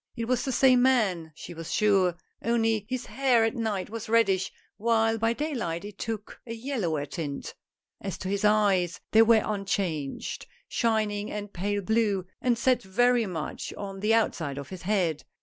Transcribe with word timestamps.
It 0.15 0.25
was 0.25 0.43
the 0.43 0.51
same 0.51 0.81
man, 0.81 1.31
she 1.35 1.53
was 1.53 1.71
sure, 1.71 2.15
only 2.41 2.87
his 2.89 3.05
hair 3.05 3.43
at 3.43 3.53
night 3.55 3.87
was 3.91 4.09
reddish, 4.09 4.51
while 4.77 5.19
by 5.19 5.33
day 5.33 5.53
light 5.53 5.85
it 5.85 5.99
took 5.99 6.41
a 6.47 6.55
yellower 6.55 7.05
tint. 7.05 7.53
As 8.01 8.17
to 8.17 8.27
his 8.27 8.43
eyes 8.43 8.99
they 9.11 9.21
were 9.21 9.43
unchanged— 9.45 10.47
shining 10.67 11.29
and 11.29 11.53
pale 11.53 11.83
blue— 11.83 12.25
and 12.41 12.57
set 12.57 12.81
very 12.81 13.27
much 13.27 13.75
on 13.75 13.99
the 13.99 14.15
outside 14.15 14.57
of 14.57 14.69
his 14.69 14.81
head. 14.81 15.23